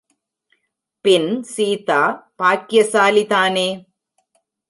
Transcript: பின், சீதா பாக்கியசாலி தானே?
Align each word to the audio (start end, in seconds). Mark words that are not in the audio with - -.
பின், 1.05 1.27
சீதா 1.43 1.99
பாக்கியசாலி 2.35 3.23
தானே? 3.25 3.67